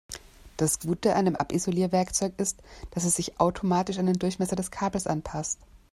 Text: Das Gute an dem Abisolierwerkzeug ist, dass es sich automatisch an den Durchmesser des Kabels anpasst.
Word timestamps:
Das 0.57 0.79
Gute 0.79 1.13
an 1.15 1.25
dem 1.25 1.35
Abisolierwerkzeug 1.35 2.33
ist, 2.39 2.63
dass 2.89 3.03
es 3.03 3.13
sich 3.17 3.39
automatisch 3.39 3.99
an 3.99 4.07
den 4.07 4.17
Durchmesser 4.17 4.55
des 4.55 4.71
Kabels 4.71 5.05
anpasst. 5.05 5.59